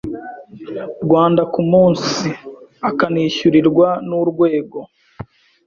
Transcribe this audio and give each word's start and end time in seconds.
Rwanda 1.05 1.41
ku 1.53 1.61
munsi 1.71 2.25
akanishyurirwa 2.89 3.89
n 4.07 4.09
urwego 4.21 4.79